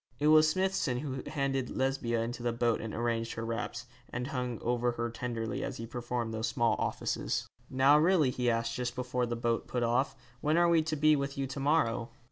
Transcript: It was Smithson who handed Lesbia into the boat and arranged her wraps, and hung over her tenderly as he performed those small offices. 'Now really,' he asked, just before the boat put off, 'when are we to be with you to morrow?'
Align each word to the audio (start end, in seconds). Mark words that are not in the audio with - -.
It 0.17 0.29
was 0.29 0.49
Smithson 0.49 1.01
who 1.01 1.21
handed 1.29 1.69
Lesbia 1.69 2.21
into 2.23 2.41
the 2.41 2.51
boat 2.51 2.81
and 2.81 2.91
arranged 2.91 3.33
her 3.33 3.45
wraps, 3.45 3.85
and 4.09 4.25
hung 4.25 4.57
over 4.63 4.93
her 4.93 5.11
tenderly 5.11 5.63
as 5.63 5.77
he 5.77 5.85
performed 5.85 6.33
those 6.33 6.47
small 6.47 6.75
offices. 6.79 7.47
'Now 7.69 7.99
really,' 7.99 8.31
he 8.31 8.49
asked, 8.49 8.73
just 8.73 8.95
before 8.95 9.27
the 9.27 9.35
boat 9.35 9.67
put 9.67 9.83
off, 9.83 10.15
'when 10.39 10.57
are 10.57 10.69
we 10.69 10.81
to 10.81 10.95
be 10.95 11.15
with 11.15 11.37
you 11.37 11.45
to 11.45 11.59
morrow?' 11.59 12.09